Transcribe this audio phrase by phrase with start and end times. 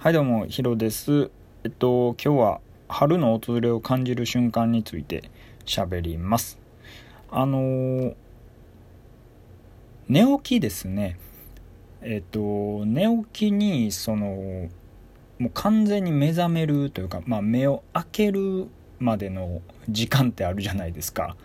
[0.00, 1.28] はいどうもヒロです。
[1.64, 5.28] えっと今日は春の訪れを感じる瞬間について
[5.66, 6.60] 喋ります。
[7.32, 8.14] あのー、
[10.08, 11.18] 寝起きですね。
[12.00, 14.68] えっと寝起きにその
[15.40, 18.68] もう完全に目覚めるというか、まあ、目を開ける
[19.00, 21.36] までの時間ってあるじゃないですか。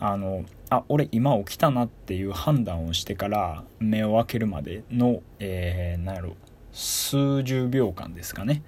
[0.00, 6.34] あのあ俺今起きたなっていう判断をしてから目を開けるまでの、えー、何やろ
[6.72, 8.62] 数十秒間ですかね。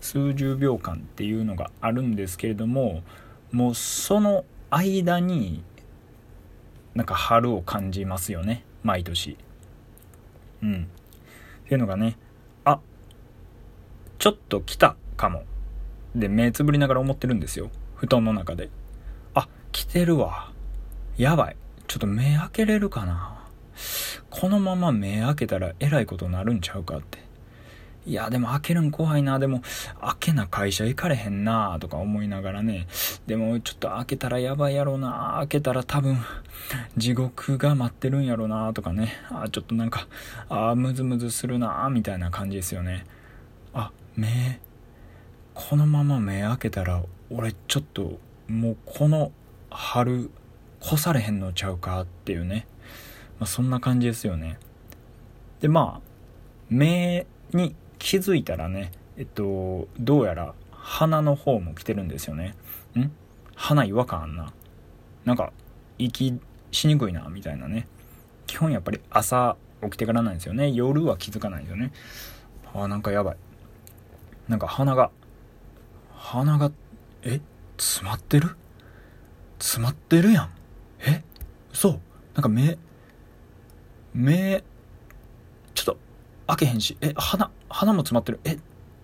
[0.00, 3.02] 数十秒間っていうのがあるんですけれども
[3.50, 5.62] もうその間に
[6.94, 8.64] なんか春を感じますよね。
[8.82, 9.36] 毎年。
[10.62, 10.88] うん。
[11.64, 12.16] っていうのがね
[12.64, 12.80] あ
[14.18, 15.44] ちょっと来たかも。
[16.14, 17.70] で目つぶりながら思ってるんですよ。
[17.96, 18.70] 布団の中で。
[19.34, 20.52] あ来てるわ。
[21.16, 21.56] やばい。
[21.86, 23.46] ちょっと目開けれるかな。
[24.30, 27.27] このまま目開けたらえらいことになるんちゃうかって。
[28.06, 29.38] いや、でも開けるん怖いな。
[29.38, 29.62] でも、
[30.00, 32.86] 開けな会社行かれへんなとか思いながらね。
[33.26, 36.18] でも、ちょっと開けたらやばいやろうな開けたら多分、
[36.96, 39.12] 地獄が待ってるんやろうなとかね。
[39.30, 40.08] あ、ちょっとなんか、
[40.48, 43.04] あムズムズするなみたいな感じですよね。
[43.74, 44.60] あ、目、
[45.54, 48.18] このまま目開けたら、俺ちょっと、
[48.48, 49.32] もうこの
[49.70, 50.30] 春、
[50.80, 52.66] 越されへんのちゃうかっていうね。
[53.38, 54.58] まあ、そんな感じですよね。
[55.60, 56.08] で、まあ、
[56.70, 62.54] 目に気づいたらねえっとどうやら鼻の方も来てるんですよね。
[62.96, 63.10] ん？
[63.54, 64.52] 鼻違和感あんな。
[65.24, 65.52] なんか
[65.98, 66.38] 息
[66.70, 67.86] しにくいなみたいなね。
[68.46, 70.70] 基本やっぱり朝起きてからなんですよね。
[70.70, 71.92] 夜は気づかないですよね。
[72.72, 73.36] あーなんかやばい。
[74.48, 75.10] なんか鼻が
[76.14, 76.72] 鼻が
[77.22, 77.40] え？
[77.76, 78.56] 詰まってる？
[79.58, 80.50] 詰まってるやん。
[81.00, 81.22] え？
[81.72, 82.00] そう
[82.34, 82.78] なんか目
[84.14, 84.64] 目
[86.48, 86.96] 開けへんし。
[87.00, 88.40] え鼻鼻も詰まってる。
[88.44, 88.58] え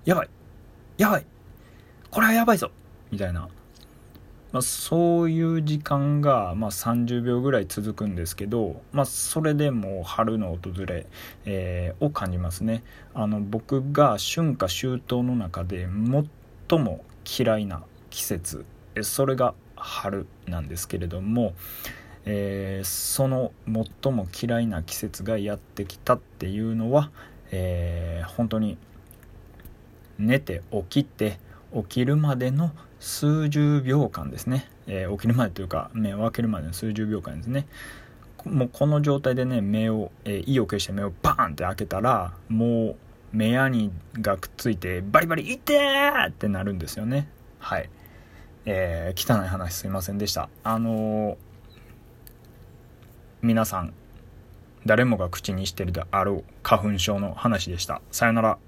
[0.05, 0.29] やばい。
[0.99, 1.27] やばい。
[2.11, 2.71] これはやばいぞ。
[3.11, 3.49] みたいな、
[4.53, 11.07] まあ、そういう時間が、まあ、30秒ぐらい続くんですけど、まあ、それでも春の訪れ、
[11.45, 12.83] えー、を感じますね。
[13.15, 15.87] あの僕が春夏秋冬の中で
[16.69, 17.05] 最も
[17.39, 18.65] 嫌いな季節。
[19.03, 21.55] それが春なんですけれども、
[22.27, 23.53] えー、その
[24.03, 27.11] 最も嫌いな季節がやってきたっていうのは、
[27.57, 28.77] えー、本当に
[30.19, 31.39] 寝て起きて
[31.73, 37.67] 起きるまでの数十秒間ですね、えー、起きるまでというか目を開けるまでの数十秒間ですね。
[38.45, 42.97] もうこの状態でね目を、えー、意を決して目をバーンって開けたらもう
[43.33, 43.91] 目やに
[44.21, 45.81] がくっついてバリバリ「いて!」
[46.29, 47.29] ってなるんですよね。
[47.59, 47.89] はい。
[48.67, 50.49] えー、汚い話すいませんでした。
[50.65, 51.37] あのー、
[53.43, 53.95] 皆さん
[54.87, 58.03] 誰もが口にしてるであろう花粉症の話でした。
[58.11, 58.59] さよなら。